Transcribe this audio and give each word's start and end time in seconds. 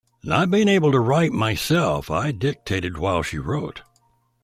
Not 0.23 0.49
being 0.49 0.67
able 0.67 0.91
to 0.93 0.99
write 0.99 1.31
myself, 1.31 2.09
I 2.09 2.31
dictated 2.31 2.97
while 2.97 3.21
she 3.21 3.37
wrote. 3.37 3.83